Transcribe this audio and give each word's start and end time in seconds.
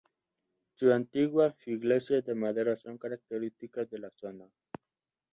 Su 0.73 0.91
antiguas 0.91 1.53
iglesias 1.67 2.25
de 2.25 2.33
madera 2.33 2.75
son 2.75 2.97
características 2.97 3.87
de 3.91 3.99
la 3.99 4.09
zona. 4.09 4.49